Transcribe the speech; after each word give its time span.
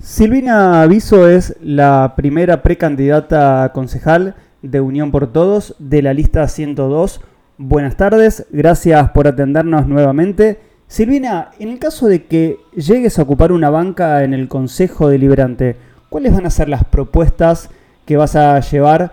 Silvina 0.00 0.80
Aviso 0.80 1.28
es 1.28 1.58
la 1.60 2.14
primera 2.16 2.62
precandidata 2.62 3.64
a 3.64 3.72
concejal 3.74 4.34
de 4.62 4.80
Unión 4.80 5.10
por 5.10 5.30
Todos 5.30 5.76
de 5.78 6.00
la 6.00 6.14
lista 6.14 6.48
102. 6.48 7.20
Buenas 7.58 7.98
tardes, 7.98 8.46
gracias 8.50 9.10
por 9.10 9.28
atendernos 9.28 9.86
nuevamente. 9.86 10.58
Silvina, 10.86 11.50
en 11.58 11.68
el 11.68 11.78
caso 11.78 12.06
de 12.06 12.24
que 12.24 12.56
llegues 12.74 13.18
a 13.18 13.22
ocupar 13.22 13.52
una 13.52 13.68
banca 13.68 14.24
en 14.24 14.32
el 14.32 14.48
Consejo 14.48 15.10
Deliberante, 15.10 15.76
¿cuáles 16.08 16.32
van 16.32 16.46
a 16.46 16.50
ser 16.50 16.70
las 16.70 16.84
propuestas 16.84 17.68
que 18.06 18.16
vas 18.16 18.36
a 18.36 18.58
llevar 18.60 19.12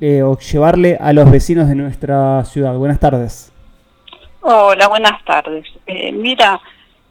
eh, 0.00 0.22
o 0.22 0.38
llevarle 0.38 0.98
a 1.00 1.14
los 1.14 1.30
vecinos 1.30 1.66
de 1.66 1.76
nuestra 1.76 2.44
ciudad? 2.44 2.76
Buenas 2.76 3.00
tardes. 3.00 3.54
Hola, 4.42 4.86
buenas 4.88 5.24
tardes. 5.24 5.66
Eh, 5.86 6.12
mira, 6.12 6.60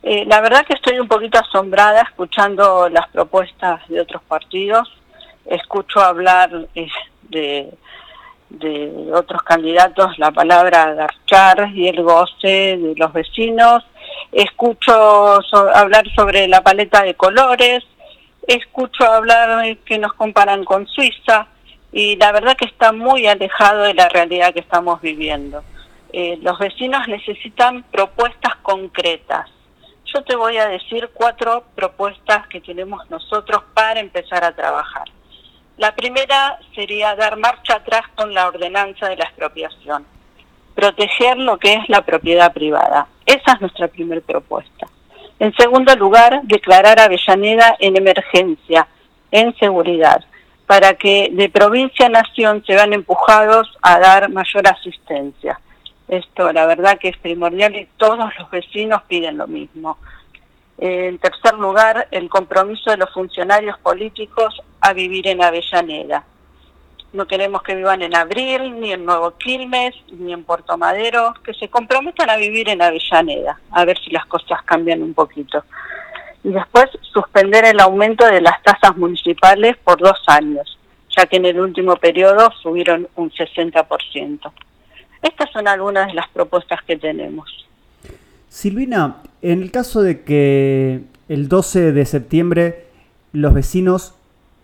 eh, 0.07 0.23
la 0.27 0.39
verdad 0.39 0.63
que 0.67 0.75
estoy 0.75 0.99
un 0.99 1.07
poquito 1.07 1.39
asombrada 1.39 2.03
escuchando 2.03 2.87
las 2.89 3.07
propuestas 3.07 3.81
de 3.87 3.99
otros 4.01 4.21
partidos. 4.21 4.87
Escucho 5.47 5.99
hablar 5.99 6.51
eh, 6.75 6.87
de, 7.23 7.71
de 8.49 9.11
otros 9.11 9.41
candidatos 9.41 10.19
la 10.19 10.29
palabra 10.29 10.93
garchar 10.93 11.71
y 11.73 11.87
el 11.87 12.03
goce 12.03 12.77
de 12.77 12.93
los 12.95 13.13
vecinos. 13.13 13.83
Escucho 14.31 15.39
hablar 15.73 16.07
sobre 16.15 16.47
la 16.47 16.61
paleta 16.61 17.01
de 17.01 17.15
colores. 17.15 17.83
Escucho 18.45 19.05
hablar 19.05 19.75
que 19.85 19.97
nos 19.97 20.13
comparan 20.13 20.65
con 20.65 20.85
Suiza 20.85 21.47
y 21.91 22.15
la 22.17 22.31
verdad 22.31 22.55
que 22.55 22.65
está 22.65 22.91
muy 22.91 23.25
alejado 23.25 23.81
de 23.81 23.95
la 23.95 24.07
realidad 24.09 24.53
que 24.53 24.59
estamos 24.59 25.01
viviendo. 25.01 25.63
Eh, 26.13 26.37
los 26.43 26.59
vecinos 26.59 27.07
necesitan 27.07 27.81
propuestas 27.91 28.55
concretas 28.57 29.49
yo 30.15 30.23
te 30.23 30.35
voy 30.37 30.55
a 30.57 30.69
decir 30.69 31.09
cuatro 31.13 31.65
propuestas 31.75 32.47
que 32.47 32.61
tenemos 32.61 33.09
nosotros 33.09 33.63
para 33.73 33.99
empezar 33.99 34.45
a 34.45 34.55
trabajar. 34.55 35.03
La 35.77 35.93
primera 35.93 36.57
sería 36.73 37.15
dar 37.15 37.35
marcha 37.35 37.75
atrás 37.75 38.03
con 38.15 38.33
la 38.33 38.47
ordenanza 38.47 39.09
de 39.09 39.17
la 39.17 39.25
expropiación, 39.25 40.05
proteger 40.73 41.37
lo 41.37 41.57
que 41.57 41.73
es 41.73 41.89
la 41.89 42.03
propiedad 42.03 42.53
privada. 42.53 43.07
Esa 43.25 43.53
es 43.55 43.61
nuestra 43.61 43.89
primera 43.89 44.21
propuesta. 44.21 44.87
En 45.37 45.53
segundo 45.55 45.93
lugar, 45.97 46.39
declarar 46.43 46.97
a 46.97 47.05
Avellaneda 47.05 47.75
en 47.79 47.97
emergencia, 47.97 48.87
en 49.31 49.53
seguridad, 49.57 50.23
para 50.65 50.93
que 50.93 51.27
de 51.33 51.49
provincia 51.49 52.05
a 52.05 52.09
nación 52.09 52.63
se 52.65 52.73
van 52.73 52.93
empujados 52.93 53.67
a 53.81 53.99
dar 53.99 54.29
mayor 54.29 54.65
asistencia. 54.65 55.59
Esto 56.07 56.51
la 56.53 56.65
verdad 56.65 56.99
que 56.99 57.09
es 57.09 57.17
primordial 57.17 57.75
y 57.75 57.87
todos 57.97 58.29
los 58.37 58.49
vecinos 58.51 59.01
piden 59.07 59.37
lo 59.37 59.47
mismo. 59.47 59.97
En 60.77 61.17
tercer 61.19 61.53
lugar, 61.55 62.07
el 62.11 62.29
compromiso 62.29 62.91
de 62.91 62.97
los 62.97 63.11
funcionarios 63.13 63.77
políticos 63.79 64.61
a 64.81 64.93
vivir 64.93 65.27
en 65.27 65.41
Avellaneda. 65.41 66.25
No 67.13 67.25
queremos 67.27 67.63
que 67.63 67.75
vivan 67.75 68.01
en 68.01 68.13
Abril, 68.13 68.79
ni 68.79 68.91
en 68.91 69.05
Nuevo 69.05 69.31
Quilmes, 69.37 69.95
ni 70.11 70.33
en 70.33 70.43
Puerto 70.43 70.77
Madero, 70.77 71.33
que 71.45 71.53
se 71.53 71.69
comprometan 71.69 72.29
a 72.29 72.35
vivir 72.35 72.67
en 72.67 72.81
Avellaneda, 72.81 73.57
a 73.71 73.85
ver 73.85 73.97
si 73.99 74.11
las 74.11 74.25
cosas 74.25 74.61
cambian 74.63 75.01
un 75.01 75.13
poquito. 75.13 75.63
Y 76.43 76.49
después, 76.49 76.87
suspender 77.01 77.65
el 77.65 77.79
aumento 77.79 78.25
de 78.27 78.41
las 78.41 78.61
tasas 78.61 78.97
municipales 78.97 79.77
por 79.77 79.97
dos 79.97 80.21
años, 80.27 80.77
ya 81.09 81.25
que 81.25 81.37
en 81.37 81.45
el 81.45 81.59
último 81.59 81.95
periodo 81.95 82.51
subieron 82.61 83.07
un 83.15 83.31
60%. 83.31 84.51
Estas 85.25 85.51
son 85.51 85.67
algunas 85.67 86.05
de 86.05 86.13
las 86.13 86.29
propuestas 86.29 86.79
que 86.85 86.97
tenemos. 86.97 87.49
Silvina, 88.47 89.17
en 89.41 89.63
el 89.63 89.71
caso 89.71 90.03
de 90.03 90.21
que 90.21 91.01
el 91.29 91.49
12 91.49 91.93
de 91.93 92.05
septiembre 92.05 92.85
los 93.31 93.55
vecinos 93.55 94.13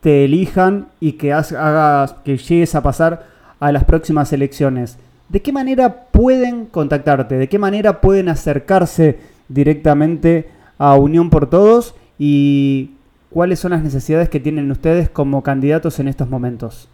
te 0.02 0.24
elijan 0.24 0.90
y 1.00 1.14
que 1.14 1.34
hagas 1.34 2.14
que 2.24 2.38
llegues 2.38 2.76
a 2.76 2.84
pasar 2.84 3.26
a 3.60 3.72
las 3.72 3.86
próximas 3.86 4.34
elecciones, 4.34 5.00
¿de 5.30 5.42
qué 5.42 5.52
manera 5.52 6.04
pueden 6.12 6.68
contactarte? 6.68 7.40
¿De 7.40 7.50
qué 7.50 7.58
manera 7.58 8.00
pueden 8.00 8.30
acercarse 8.30 9.18
directamente 9.50 10.48
a 10.78 10.94
Unión 10.94 11.32
por 11.32 11.50
Todos? 11.50 11.96
¿Y 12.20 12.92
cuáles 13.32 13.60
son 13.60 13.72
las 13.72 13.82
necesidades 13.82 14.30
que 14.30 14.40
tienen 14.40 14.70
ustedes 14.70 15.10
como 15.10 15.42
candidatos 15.42 16.00
en 16.00 16.08
estos 16.08 16.30
momentos? 16.30 16.88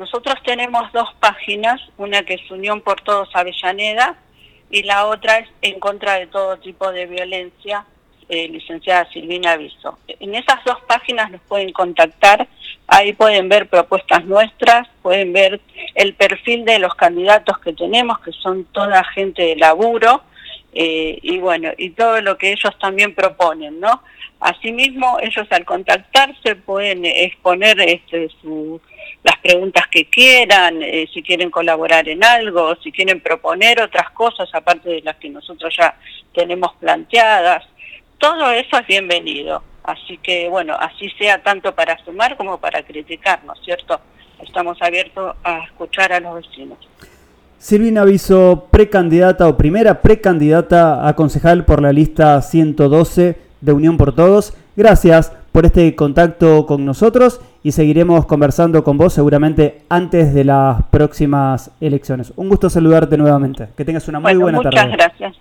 Nosotros 0.00 0.36
tenemos 0.46 0.90
dos 0.92 1.10
páginas, 1.20 1.78
una 1.98 2.22
que 2.22 2.32
es 2.32 2.50
Unión 2.50 2.80
por 2.80 3.02
Todos 3.02 3.28
Avellaneda 3.34 4.16
y 4.70 4.82
la 4.84 5.04
otra 5.04 5.40
es 5.40 5.48
En 5.60 5.78
contra 5.78 6.14
de 6.14 6.26
todo 6.26 6.56
tipo 6.56 6.90
de 6.90 7.04
violencia, 7.04 7.84
eh, 8.30 8.48
licenciada 8.48 9.10
Silvina 9.12 9.52
Aviso. 9.52 9.98
En 10.08 10.34
esas 10.34 10.64
dos 10.64 10.78
páginas 10.88 11.30
nos 11.30 11.42
pueden 11.42 11.70
contactar, 11.74 12.48
ahí 12.86 13.12
pueden 13.12 13.50
ver 13.50 13.68
propuestas 13.68 14.24
nuestras, 14.24 14.88
pueden 15.02 15.34
ver 15.34 15.60
el 15.94 16.14
perfil 16.14 16.64
de 16.64 16.78
los 16.78 16.94
candidatos 16.94 17.58
que 17.58 17.74
tenemos, 17.74 18.20
que 18.20 18.32
son 18.32 18.64
toda 18.72 19.04
gente 19.04 19.42
de 19.42 19.56
laburo, 19.56 20.22
eh, 20.72 21.18
y 21.20 21.36
bueno, 21.36 21.72
y 21.76 21.90
todo 21.90 22.22
lo 22.22 22.38
que 22.38 22.52
ellos 22.52 22.72
también 22.78 23.14
proponen, 23.14 23.78
¿no? 23.80 24.02
Asimismo, 24.40 25.18
ellos 25.20 25.46
al 25.50 25.66
contactarse 25.66 26.56
pueden 26.56 27.04
exponer 27.04 27.78
este, 27.80 28.30
su, 28.40 28.80
las 29.22 29.38
preguntas 29.38 29.84
que 29.90 30.06
quieran, 30.06 30.82
eh, 30.82 31.08
si 31.12 31.22
quieren 31.22 31.50
colaborar 31.50 32.08
en 32.08 32.24
algo, 32.24 32.74
si 32.82 32.90
quieren 32.90 33.20
proponer 33.20 33.80
otras 33.82 34.10
cosas 34.10 34.48
aparte 34.54 34.88
de 34.88 35.02
las 35.02 35.16
que 35.16 35.28
nosotros 35.28 35.74
ya 35.78 35.94
tenemos 36.34 36.74
planteadas. 36.80 37.64
Todo 38.18 38.50
eso 38.50 38.78
es 38.78 38.86
bienvenido. 38.86 39.62
Así 39.82 40.18
que, 40.18 40.48
bueno, 40.48 40.76
así 40.78 41.10
sea 41.18 41.42
tanto 41.42 41.74
para 41.74 42.02
sumar 42.04 42.36
como 42.36 42.58
para 42.58 42.82
criticar, 42.82 43.42
¿no 43.44 43.54
es 43.54 43.60
cierto? 43.64 44.00
Estamos 44.42 44.80
abiertos 44.80 45.36
a 45.42 45.64
escuchar 45.64 46.12
a 46.12 46.20
los 46.20 46.34
vecinos. 46.36 46.78
Silvina 47.58 48.02
Aviso, 48.02 48.68
precandidata 48.70 49.46
o 49.46 49.56
primera 49.56 50.00
precandidata 50.00 51.06
a 51.06 51.14
concejal 51.14 51.64
por 51.66 51.82
la 51.82 51.92
lista 51.92 52.40
112 52.40 53.36
de 53.60 53.72
Unión 53.72 53.98
por 53.98 54.14
Todos. 54.14 54.54
Gracias 54.76 55.32
por 55.52 55.66
este 55.66 55.94
contacto 55.94 56.66
con 56.66 56.84
nosotros 56.84 57.40
y 57.62 57.72
seguiremos 57.72 58.26
conversando 58.26 58.84
con 58.84 58.96
vos 58.98 59.12
seguramente 59.12 59.82
antes 59.88 60.32
de 60.32 60.44
las 60.44 60.82
próximas 60.90 61.70
elecciones. 61.80 62.32
Un 62.36 62.48
gusto 62.48 62.70
saludarte 62.70 63.16
nuevamente. 63.16 63.68
Que 63.76 63.84
tengas 63.84 64.06
una 64.08 64.20
muy 64.20 64.34
buena 64.36 64.60
tarde. 64.60 64.76
Muchas 64.76 64.92
gracias. 64.92 65.36